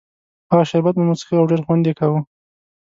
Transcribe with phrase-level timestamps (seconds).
[0.49, 2.19] هغه شربت به مو څښه او ډېر خوند یې کاوه.